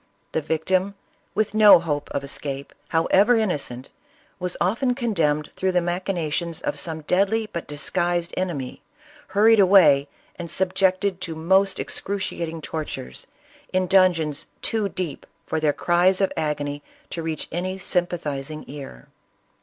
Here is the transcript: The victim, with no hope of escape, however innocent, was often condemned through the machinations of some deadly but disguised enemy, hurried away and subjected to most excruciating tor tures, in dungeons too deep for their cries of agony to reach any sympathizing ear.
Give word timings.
The 0.31 0.41
victim, 0.41 0.95
with 1.35 1.53
no 1.53 1.77
hope 1.77 2.09
of 2.09 2.23
escape, 2.23 2.73
however 2.87 3.37
innocent, 3.37 3.91
was 4.39 4.57
often 4.59 4.95
condemned 4.95 5.51
through 5.55 5.73
the 5.73 5.79
machinations 5.79 6.59
of 6.59 6.79
some 6.79 7.01
deadly 7.01 7.47
but 7.53 7.67
disguised 7.67 8.33
enemy, 8.35 8.81
hurried 9.27 9.59
away 9.59 10.07
and 10.37 10.49
subjected 10.49 11.21
to 11.21 11.35
most 11.35 11.79
excruciating 11.79 12.61
tor 12.61 12.83
tures, 12.83 13.25
in 13.71 13.85
dungeons 13.85 14.47
too 14.63 14.89
deep 14.89 15.27
for 15.45 15.59
their 15.59 15.71
cries 15.71 16.19
of 16.19 16.33
agony 16.35 16.81
to 17.11 17.21
reach 17.21 17.47
any 17.51 17.77
sympathizing 17.77 18.65
ear. 18.67 19.07